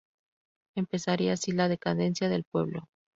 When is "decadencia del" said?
1.67-2.43